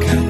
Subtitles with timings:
[0.00, 0.21] 가까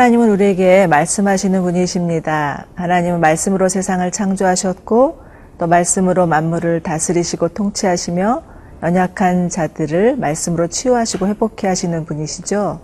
[0.00, 2.64] 하나님은 우리에게 말씀하시는 분이십니다.
[2.74, 5.18] 하나님은 말씀으로 세상을 창조하셨고
[5.58, 8.42] 또 말씀으로 만물을 다스리시고 통치하시며
[8.82, 12.80] 연약한 자들을 말씀으로 치유하시고 회복해 하시는 분이시죠.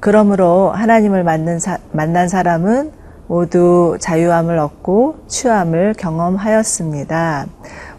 [0.00, 2.92] 그러므로 하나님을 만난, 사, 만난 사람은
[3.26, 7.46] 모두 자유함을 얻고 취함을 경험하였습니다.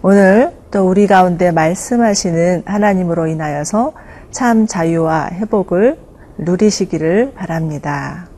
[0.04, 3.94] 오늘 또 우리 가운데 말씀하시는 하나님으로 인하여서
[4.30, 5.98] 참 자유와 회복을
[6.38, 8.31] 누리시기를 바랍니다.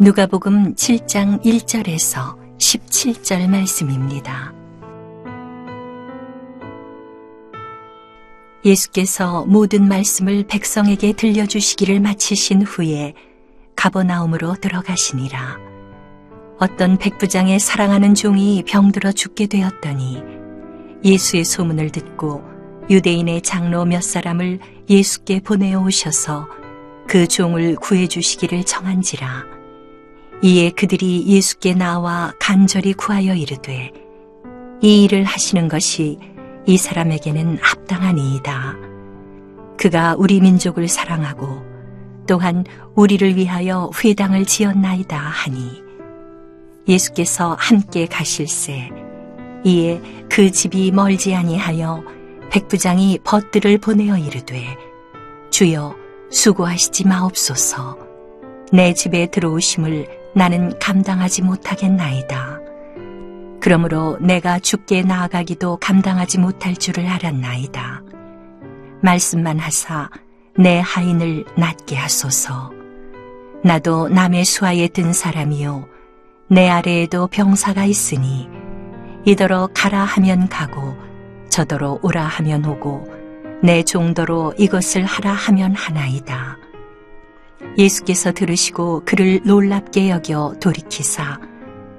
[0.00, 4.54] 누가복음 7장 1절에서 17절 말씀입니다.
[8.64, 13.14] 예수께서 모든 말씀을 백성에게 들려주시기를 마치신 후에
[13.74, 15.58] 가버나움으로 들어가시니라.
[16.60, 20.22] 어떤 백부장의 사랑하는 종이 병들어 죽게 되었더니
[21.04, 22.44] 예수의 소문을 듣고
[22.88, 26.46] 유대인의 장로 몇 사람을 예수께 보내어 오셔서
[27.08, 29.57] 그 종을 구해 주시기를 청한지라.
[30.42, 33.92] 이에 그들이 예수께 나와 간절히 구하여 이르되
[34.80, 36.18] 이 일을 하시는 것이
[36.64, 38.76] 이 사람에게는 합당하니이다.
[39.76, 41.62] 그가 우리 민족을 사랑하고
[42.28, 45.82] 또한 우리를 위하여 회당을 지었나이다 하니
[46.86, 48.90] 예수께서 함께 가실새
[49.64, 52.04] 이에 그 집이 멀지 아니하여
[52.50, 54.76] 백부장이 벗들을 보내어 이르되
[55.50, 55.96] 주여
[56.30, 57.98] 수고하시지 마옵소서
[58.72, 62.60] 내 집에 들어오심을 나는 감당하지 못하겠나이다.
[63.60, 68.02] 그러므로 내가 죽게 나아가기도 감당하지 못할 줄을 알았나이다.
[69.02, 70.10] 말씀만 하사
[70.56, 72.72] 내 하인을 낫게 하소서.
[73.62, 75.88] 나도 남의 수하에 든 사람이요.
[76.48, 78.48] 내 아래에도 병사가 있으니
[79.24, 80.96] 이더러 가라 하면 가고
[81.48, 83.08] 저더러 오라 하면 오고
[83.62, 86.57] 내 종도로 이것을 하라 하면 하나이다.
[87.76, 91.40] 예수께서 들으시고 그를 놀랍게 여겨 돌이키사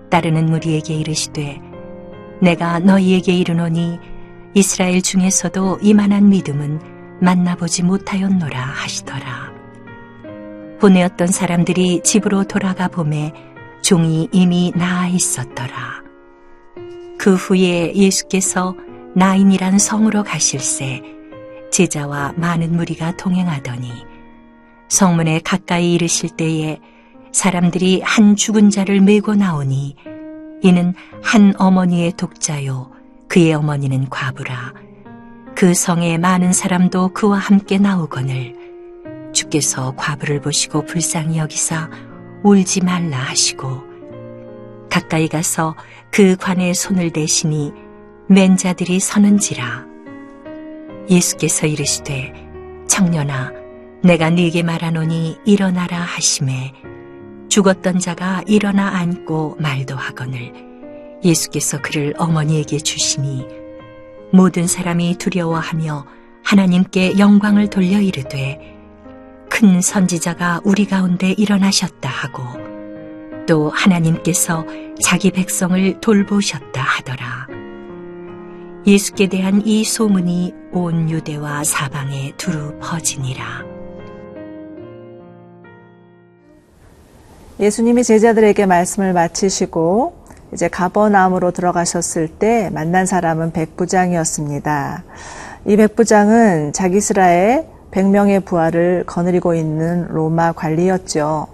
[0.10, 1.62] 따르는 무리에게 이르시되
[2.42, 4.00] 내가 너희에게 이르노니
[4.54, 9.54] 이스라엘 중에서도 이만한 믿음은 만나보지 못하였노라 하시더라.
[10.80, 13.34] 보내었던 사람들이 집으로 돌아가 보매
[13.82, 16.04] 종이 이미 나아 있었더라.
[17.18, 18.76] 그 후에 예수께서
[19.14, 21.04] 나인이란 성으로 가실새
[21.72, 24.09] 제자와 많은 무리가 동행하더니
[24.90, 26.80] 성문에 가까이 이르실 때에
[27.32, 29.96] 사람들이 한 죽은 자를 메고 나오니
[30.62, 32.92] 이는 한 어머니의 독자요
[33.28, 34.74] 그의 어머니는 과부라.
[35.56, 38.56] 그 성에 많은 사람도 그와 함께 나오거늘
[39.34, 41.90] 주께서 과부를 보시고 불쌍히 여기사
[42.44, 43.84] 울지 말라 하시고
[44.90, 45.76] 가까이 가서
[46.12, 47.72] 그 관에 손을 대시니
[48.28, 49.86] 맨 자들이 서는지라.
[51.10, 52.34] 예수께서 이르시되
[52.88, 53.59] 청년아
[54.02, 56.74] 내가 네게 말하노니 일어나라 하심에
[57.50, 60.54] 죽었던 자가 일어나 앉고 말도 하거늘
[61.24, 63.46] 예수께서 그를 어머니에게 주시니
[64.32, 66.06] 모든 사람이 두려워하며
[66.46, 68.60] 하나님께 영광을 돌려 이르되
[69.50, 72.44] 큰 선지자가 우리 가운데 일어나셨다 하고
[73.48, 74.66] 또 하나님께서
[75.02, 77.48] 자기 백성을 돌보셨다 하더라.
[78.86, 83.79] 예수께 대한 이 소문이 온 유대와 사방에 두루 퍼지니라.
[87.60, 90.14] 예수님이 제자들에게 말씀을 마치시고
[90.54, 95.04] 이제 가버나움으로 들어가셨을 때 만난 사람은 백부장이었습니다.
[95.66, 101.48] 이 백부장은 자기 스라의 100명의 부하를 거느리고 있는 로마 관리였죠.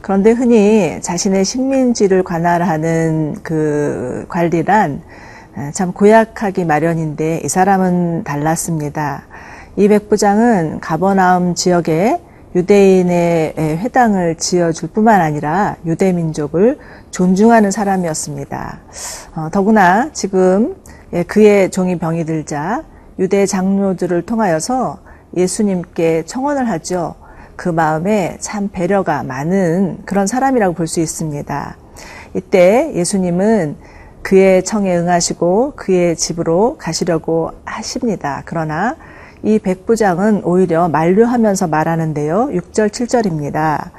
[0.00, 5.02] 그런데 흔히 자신의 식민지를 관할하는 그 관리란
[5.74, 9.24] 참 고약하기 마련인데 이 사람은 달랐습니다.
[9.76, 12.20] 이 백부장은 가버나움 지역에
[12.54, 16.78] 유대인의 회당을 지어줄 뿐만 아니라 유대 민족을
[17.10, 18.80] 존중하는 사람이었습니다.
[19.36, 20.76] 어, 더구나 지금
[21.12, 22.84] 예, 그의 종이 병이 들자
[23.18, 24.98] 유대 장로들을 통하여서
[25.36, 27.14] 예수님께 청원을 하죠.
[27.56, 31.76] 그 마음에 참 배려가 많은 그런 사람이라고 볼 수 있습니다.
[32.34, 33.76] 이때 예수님은
[34.22, 38.42] 그의 청에 응하시고 그의 집으로 가시려고 하십니다.
[38.46, 38.96] 그러나
[39.42, 42.50] 이 백부장은 오히려 만류하면서 말하는데요.
[42.52, 43.90] 6절, 7절입니다.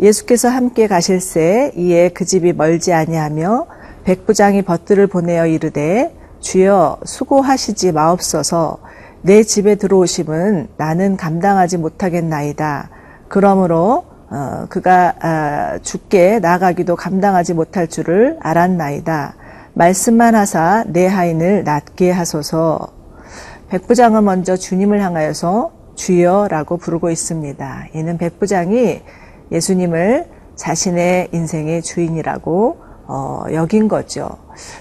[0.00, 3.66] 예수께서 함께 가실새 이에 그 집이 멀지 아니하며
[4.04, 8.78] 백부장이 벗들을 보내어 이르되 주여 수고하시지 마옵소서
[9.22, 12.90] 내 집에 들어오심은 나는 감당하지 못하겠나이다.
[13.28, 19.34] 그러므로 어, 그가 아, 죽게 나가기도 감당하지 못할 줄을 알았나이다.
[19.74, 22.95] 말씀만 하사 내 하인을 낫게 하소서.
[23.68, 27.86] 백부장은 먼저 주님을 향하여서 주여라고 부르고 있습니다.
[27.94, 29.02] 이는 백부장이
[29.50, 32.78] 예수님을 자신의 인생의 주인이라고
[33.08, 34.28] 어, 여긴 거죠.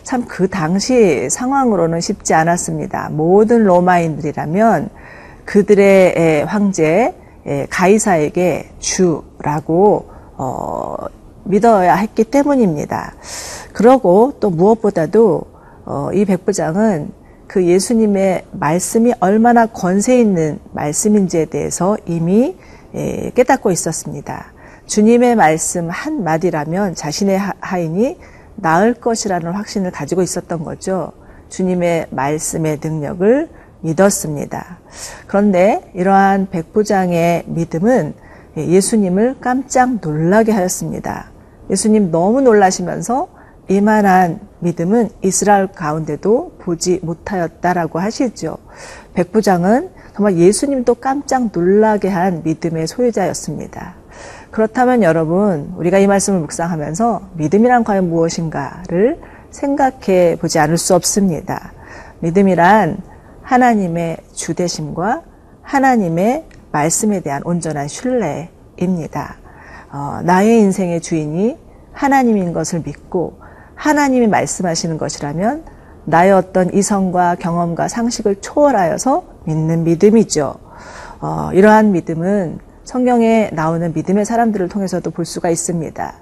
[0.04, 3.10] 참 그 당시 상황으로는 쉽지 않았습니다.
[3.12, 4.90] 모든 로마인들이라면
[5.46, 7.14] 그들의 황제
[7.70, 10.96] 가이사에게 주라고 어,
[11.44, 13.14] 믿어야 했기 때문입니다.
[13.74, 15.42] 그러고 또 무엇보다도
[15.86, 17.12] 어, 이 백부장은
[17.48, 22.56] 그 예수님의 말씀이 얼마나 권세 있는 말씀인지에 대해서 이미
[22.96, 24.54] 예, 깨닫고 있었습니다.
[24.86, 28.18] 주님의 말씀 한 마디라면 자신의 하인이
[28.56, 31.12] 나을 것이라는 확신을 가지고 있었던 거죠.
[31.50, 33.50] 주님의 말씀의 능력을
[33.82, 34.80] 믿었습니다.
[35.28, 38.14] 그런데 이러한 백부장의 믿음은
[38.58, 41.32] 예수님을 깜짝 놀라게 하였습니다.
[41.70, 43.28] 예수님 너무 놀라시면서
[43.68, 48.58] 이만한 믿음은 이스라엘 가운데도 보지 못하였다라고 하시죠.
[49.14, 53.96] 백부장은 정말 예수님도 깜짝 놀라게 한 믿음의 소유자였습니다.
[54.52, 59.20] 그렇다면 여러분, 우리가 이 말씀을 묵상하면서 믿음이란 과연 무엇인가를
[59.50, 61.74] 생각해 보지 않을 수 없습니다.
[62.20, 63.00] 믿음이란
[63.42, 65.24] 하나님의 주대심과
[65.62, 69.38] 하나님의 말씀에 대한 온전한 신뢰입니다.
[69.92, 71.58] 어, 나의 인생의 주인이
[71.92, 73.40] 하나님인 것을 믿고
[73.76, 75.64] 하나님이 말씀하시는 것이라면
[76.06, 80.56] 나의 어떤 이성과 경험과 상식을 초월하여서 믿는 믿음이죠.
[81.22, 86.14] 어, 이러한 믿음은 성경에 나오는 믿음의 사람들을 통해서도 볼 수가 있습니다.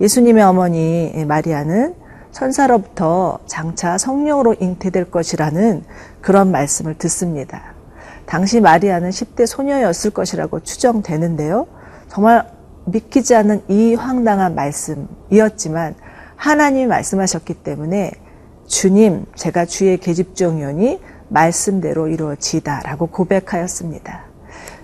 [0.00, 1.94] 예수님의 어머니 마리아는
[2.32, 5.84] 천사로부터 장차 성령으로 잉태될 것이라는
[6.20, 7.74] 그런 말씀을 듣습니다.
[8.26, 11.66] 당시 마리아는 10대 소녀였을 것이라고 추정되는데요.
[12.08, 12.48] 정말
[12.84, 15.94] 믿기지 않는 이 황당한 말씀이었지만
[16.40, 18.12] 하나님이 말씀하셨기 때문에
[18.66, 20.98] 주님, 제가 주의 계집종이오니
[21.28, 24.24] 말씀대로 이루어지다라고 고백하였습니다.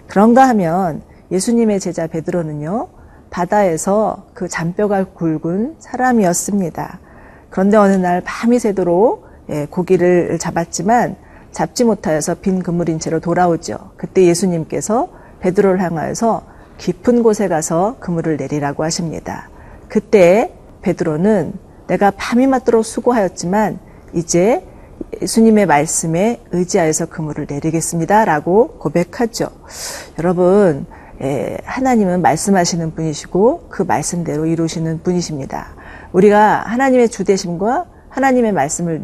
[0.06, 1.00] 그런가 하면
[1.32, 2.88] 예수님의 제자 베드로는요,
[3.30, 7.00] 바다에서 그 잔뼈가 굵은 사람이었습니다.
[7.48, 11.16] 그런데 어느 날 밤이 새도록 예, 고기를 잡았지만
[11.52, 13.92] 잡지 못하여서 빈 그물인 채로 돌아오죠.
[13.96, 15.08] 그때 예수님께서
[15.40, 16.42] 베드로를 향하여서
[16.76, 19.48] 깊은 곳에 가서 그물을 내리라고 하십니다.
[19.88, 20.52] 그때
[20.86, 21.52] 베드로는
[21.88, 23.78] 내가 밤이 맞도록 수고하였지만
[24.14, 24.64] 이제
[25.20, 29.48] 예수님의 말씀에 의지하여서 그물을 내리겠습니다라고 고백하죠.
[30.18, 30.86] 여러분
[31.22, 35.74] 예, 하나님은 말씀하시는 분이시고 그 말씀대로 이루시는 분이십니다.
[36.12, 39.02] 우리가 하나님의 주대심과 하나님의 말씀을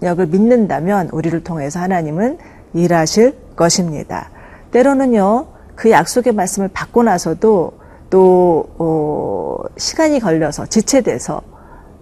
[0.00, 2.38] 능력을 믿는다면 우리를 통해서 하나님은
[2.74, 4.30] 일하실 것입니다.
[4.70, 7.81] 때로는요 그 약속의 말씀을 받고 나서도
[8.12, 11.40] 또 어, 시간이 걸려서 지체돼서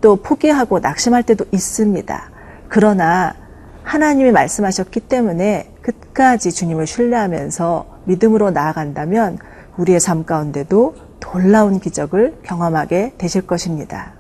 [0.01, 2.31] 또 포기하고 낙심할 때도 있습니다.
[2.69, 3.37] 그러나
[3.85, 9.39] 하나님이 말씀하셨기 때문에 끝까지 주님을 신뢰하면서 믿음으로 나아간다면
[9.77, 14.20] 우리의 삶 가운데도 놀라운 기적을 경험하게 되실 것입니다.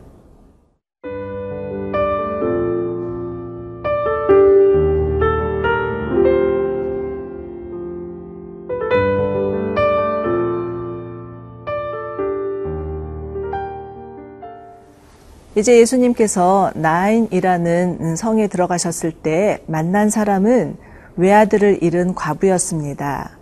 [15.60, 20.78] 이제 예수님께서 나인이라는 성에 들어가셨을 때 만난 사람은
[21.16, 23.32] 외아들을 잃은 과부였습니다.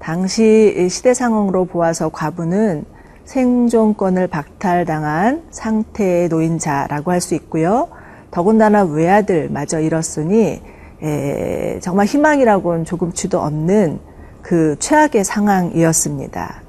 [0.00, 2.84] 당시 시대 상황으로 보아서 과부는
[3.24, 7.86] 생존권을 박탈당한 상태의 노인자라고 할 수 있고요.
[8.32, 10.60] 더군다나 외아들마저 잃었으니
[11.00, 14.00] 에, 정말 희망이라고는 조금치도 없는
[14.42, 16.62] 그 최악의 상황이었습니다.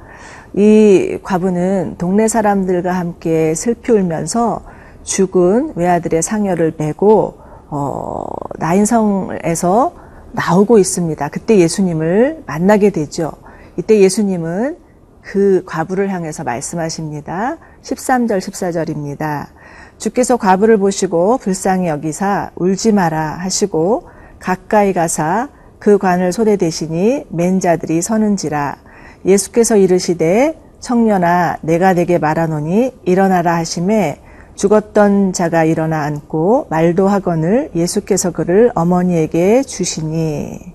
[0.54, 4.62] 이 과부는 동네 사람들과 함께 슬피 울면서
[5.04, 7.36] 죽은 외아들의 상여를 메고
[7.70, 8.26] 어,
[8.58, 9.94] 나인성에서
[10.32, 11.30] 나오고 있습니다.
[11.30, 13.32] 그때 예수님을 만나게 되죠.
[13.78, 14.78] 이때 예수님은
[15.22, 17.58] 그 과부를 향해서 말씀하십니다.
[17.82, 19.48] 13절, 14절입니다.
[19.98, 27.60] 주께서 과부를 보시고 불쌍히 여기사 울지 마라 하시고 가까이 가사 그 관을 손에 대시니 맨
[27.60, 28.78] 자들이 서는지라
[29.26, 34.22] 예수께서 이르시되 청년아 내가 내게 말하노니 일어나라 하심에
[34.56, 40.74] 죽었던 자가 일어나 앉고 말도 하거늘 예수께서 그를 어머니에게 주시니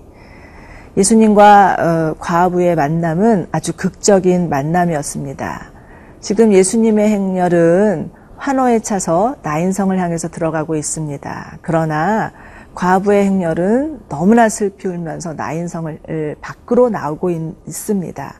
[0.97, 5.71] 예수님과 어, 과부의 만남은 아주 극적인 만남이었습니다.
[6.19, 11.59] 지금 예수님의 행렬은 환호에 차서 나인성을 향해서 들어가고 있습니다.
[11.61, 12.31] 그러나
[12.75, 18.35] 과부의 행렬은 너무나 슬피 울면서 나인성을 밖으로 나오고 있, 습니다.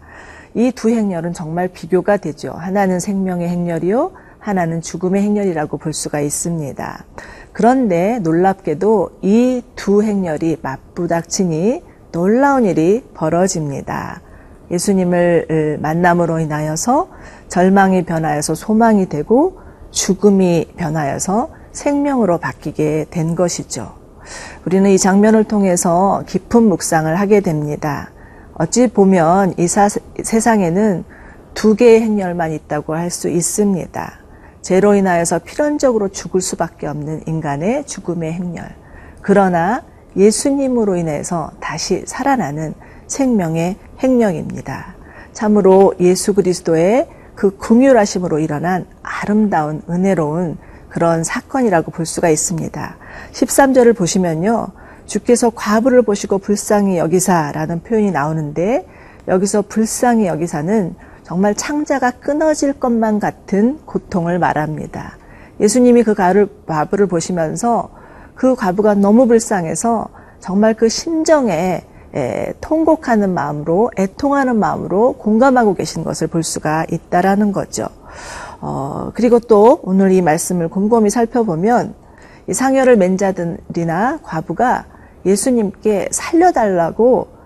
[0.55, 2.51] 이 두 행렬은 정말 비교가 되죠.
[2.51, 7.05] 하나는 생명의 행렬이요, 하나는 죽음의 행렬이라고 볼 수가 있습니다.
[7.53, 14.21] 그런데 놀랍게도 이 두 행렬이 맞부닥치니 놀라운 일이 벌어집니다.
[14.71, 17.09] 예수님을 만남으로 인하여서
[17.47, 19.59] 절망이 변하여서 소망이 되고
[19.91, 23.93] 죽음이 변하여서 생명으로 바뀌게 된 것이죠.
[24.65, 28.11] 우리는 이 장면을 통해서 깊은 묵상을 하게 됩니다.
[28.53, 31.03] 어찌 보면 이 사, 세상에는
[31.55, 34.19] 두 개의 행렬만 있다고 할 수 있습니다.
[34.69, 38.69] 죄로 인하여서 필연적으로 죽을 수밖에 없는 인간의 죽음의 행렬.
[39.19, 39.81] 그러나
[40.15, 42.75] 예수님으로 인해서 다시 살아나는
[43.07, 44.93] 생명의 행령입니다.
[45.33, 52.97] 참으로 예수 그리스도의 그 궁율하심으로 일어난 아름다운 은혜로운 그런 사건이라고 볼 수가 있습니다.
[53.31, 54.67] 13절을 보시면요.
[55.07, 58.85] 주께서 과부를 보시고 불쌍히 여기사라는 표현이 나오는데
[59.27, 60.93] 여기서 불쌍히 여기사는
[61.29, 65.15] 정말 창자가 끊어질 것만 같은 고통을 말합니다.
[65.59, 67.91] 예수님이 그 과부를 보시면서
[68.33, 70.07] 그 과부가 너무 불쌍해서
[70.39, 71.83] 정말 그 심정에
[72.61, 77.85] 통곡하는 마음으로 애통하는 마음으로 공감하고 계신 것을 볼 수가 있다라는 거죠.
[78.59, 81.93] 어, 그리고 또 오늘 이 말씀을 곰곰이 살펴보면
[82.47, 84.85] 이 상여를 맨 자들이나 과부가
[85.27, 87.38] 예수님께 살려달라고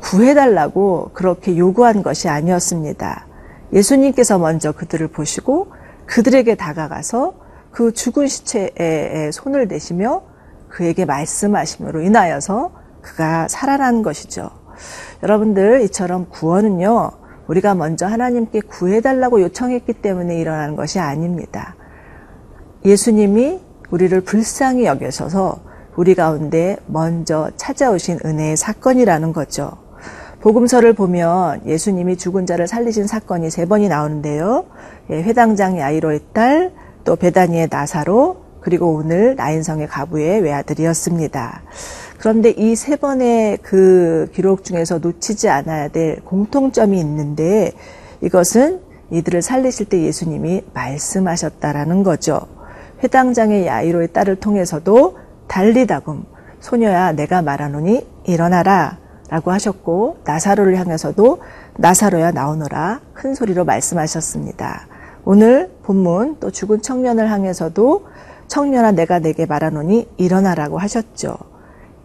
[0.00, 3.26] 구해달라고 그렇게 요구한 것이 아니었습니다.
[3.72, 5.72] 예수님께서 먼저 그들을 보시고
[6.06, 7.34] 그들에게 다가가서
[7.70, 10.22] 그 죽은 시체에 손을 대시며
[10.68, 14.50] 그에게 말씀하심으로 인하여서 그가 살아난 것이죠.
[15.22, 17.10] 여러분들 이처럼 구원은요.
[17.48, 21.76] 우리가 먼저 하나님께 구해달라고 요청했기 때문에 일어나는 것이 아닙니다.
[22.84, 25.60] 예수님이 우리를 불쌍히 여겨셔서
[25.96, 29.87] 우리 가운데 먼저 찾아오신 은혜의 사건이라는 거죠.
[30.40, 34.66] 복음서를 보면 예수님이 죽은 자를 살리신 사건이 세 번이 나오는데요.
[35.10, 36.72] 예, 회당장 야이로의 딸,
[37.04, 41.62] 또 베다니의 나사로, 그리고 오늘 나인성의 가부의 외아들이었습니다.
[42.18, 47.72] 그런데 이 세 번의 그 기록 중에서 놓치지 않아야 될 공통점이 있는데
[48.20, 48.80] 이것은
[49.10, 52.40] 이들을 살리실 때 예수님이 말씀하셨다라는 거죠.
[53.02, 55.16] 회당장의 야이로의 딸을 통해서도
[55.46, 56.24] 달리다금
[56.60, 61.42] 소녀야 내가 말하노니 일어나라 라고 하셨고 나사로를 향해서도
[61.76, 64.86] 나사로야 나오너라 큰 소리로 말씀하셨습니다.
[65.24, 68.06] 오늘 본문 또 죽은 청년을 향해서도
[68.46, 71.36] 청년아 내가 내게 말하노니 일어나라고 하셨죠.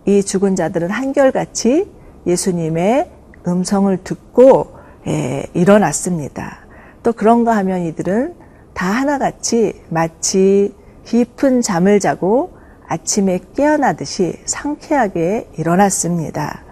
[0.06, 1.90] 이 죽은 자들은 한결같이
[2.28, 3.10] 예수님의
[3.48, 4.74] 음성을 듣고
[5.08, 6.60] 예, 일어났습니다.
[7.04, 8.36] 또 그런가 하면 이들은
[8.74, 10.74] 다 하나같이 마치
[11.06, 12.54] 깊은 잠을 자고
[12.88, 16.64] 아침에 깨어나듯이 상쾌하게 일어났습니다.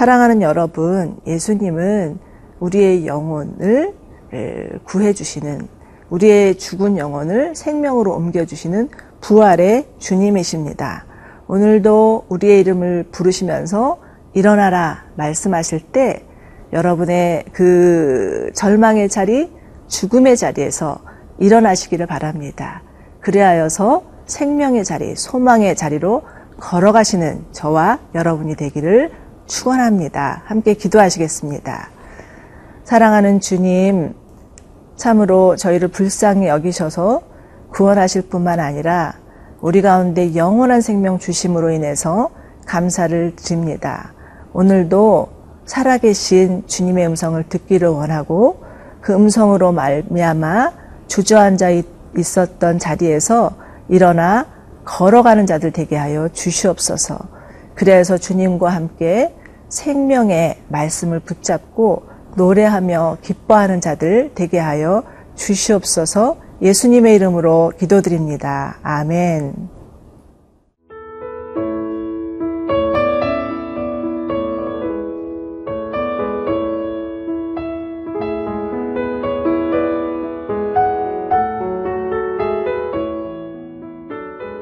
[0.00, 2.18] 사랑하는 여러분, 예수님은
[2.58, 3.92] 우리의 영혼을
[4.84, 5.68] 구해주시는,
[6.08, 8.88] 우리의 죽은 영혼을 생명으로 옮겨주시는
[9.20, 11.04] 부활의 주님이십니다.
[11.48, 13.98] 오늘도 우리의 이름을 부르시면서
[14.32, 16.24] 일어나라 말씀하실 때
[16.72, 19.52] 여러분의 그 절망의 자리,
[19.88, 21.00] 죽음의 자리에서
[21.40, 22.82] 일어나시기를 바랍니다.
[23.20, 26.22] 그리하여서 생명의 자리, 소망의 자리로
[26.58, 29.19] 걸어가시는 저와 여러분이 되기를
[29.50, 30.42] 축원합니다.
[30.46, 31.90] 함께 기도하시겠습니다.
[32.84, 34.14] 사랑하는 주님,
[34.96, 37.22] 참으로 저희를 불쌍히 여기셔서
[37.72, 39.14] 구원하실 뿐만 아니라
[39.60, 42.30] 우리 가운데 영원한 생명 주심으로 인해서
[42.66, 44.12] 감사를 드립니다.
[44.52, 45.28] 오늘도
[45.66, 48.62] 살아계신 주님의 음성을 듣기를 원하고
[49.00, 50.72] 그 음성으로 말미암아
[51.08, 51.66] 주저앉아
[52.16, 53.52] 있었던 자리에서
[53.88, 54.46] 일어나
[54.84, 57.18] 걸어가는 자들 되게 하여 주시옵소서.
[57.74, 59.34] 그래서 주님과 함께
[59.70, 62.02] 생명의 말씀을 붙잡고
[62.36, 65.02] 노래하며 기뻐하는 자들 되게 하여
[65.36, 68.78] 주시옵소서 예수님의 이름으로 기도드립니다.
[68.82, 69.54] 아멘.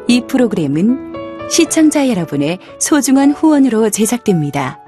[0.06, 4.87] 이 프로그램은 시청자 여러분의 소중한 후원으로 제작됩니다.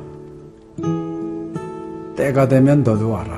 [2.21, 3.33] 때가 되면 너도 와라.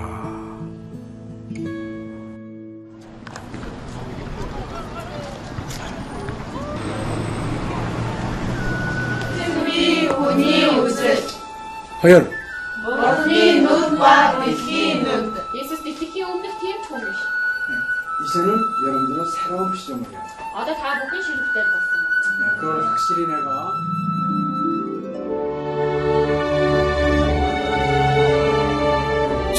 [9.37, 11.17] 승비 운이 우슬
[12.03, 12.29] 허연
[12.83, 17.09] 머니 눈과 빛이 눈 예수스 빛이 오면 뒤에 총이 네,
[18.25, 20.19] 이제는 여러분들은 새로운 시점을 해요.
[20.55, 22.55] 아다 다 먹기 싫을 때 봤어.
[22.59, 23.71] 그걸 확실히 내가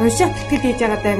[0.00, 1.14] унших тэтгэл хийж байгаа даа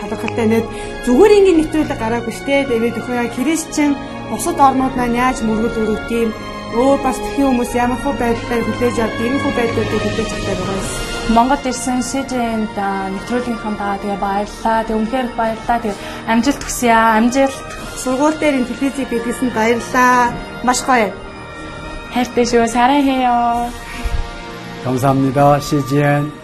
[0.00, 0.66] талархалтай нэт
[1.06, 3.90] зүгээр ингээд нэвтрүүлэг гараагүй штэ тэгээд өхөө христчэн
[4.30, 6.30] бусад орнууд маань яаж мөргөл өрөвт юм
[6.74, 10.76] өөр бас тхэн хүмүүс ямар хөө байдлаар хүлээж авд ийм хөө байдлуудыг хүлээж авдаг байгаа
[10.76, 11.06] юм.
[11.34, 12.78] Монгол ирсэн СЖН-д
[13.14, 14.78] нэвтрүүлгийнхаа даа тэгээ баярлаа.
[14.86, 15.78] Тэг үнхээр их баярлаа.
[15.82, 15.94] Тэг
[16.30, 17.18] амжилт хүсье аа.
[17.18, 17.58] Амжилт.
[18.02, 20.30] Сургууль дээр ин телевизийг бидлсэн баярлаа.
[20.66, 21.10] Маш гоё.
[22.14, 22.66] хайртай шүү.
[22.66, 23.70] 사랑해요.
[24.84, 25.58] 감사합니다.
[25.60, 26.39] CGN.